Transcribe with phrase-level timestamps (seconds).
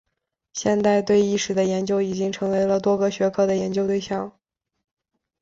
[0.51, 4.35] 现代对意识的研究已经成为了多个学科的研究对象。